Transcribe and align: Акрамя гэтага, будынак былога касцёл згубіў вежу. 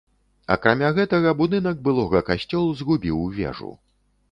Акрамя 0.53 0.89
гэтага, 0.99 1.33
будынак 1.43 1.85
былога 1.89 2.23
касцёл 2.31 2.65
згубіў 2.83 3.23
вежу. 3.39 3.71